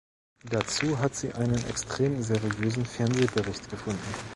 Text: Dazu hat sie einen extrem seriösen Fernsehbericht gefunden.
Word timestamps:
Dazu 0.49 0.97
hat 0.97 1.15
sie 1.15 1.31
einen 1.35 1.63
extrem 1.69 2.23
seriösen 2.23 2.87
Fernsehbericht 2.87 3.69
gefunden. 3.69 4.01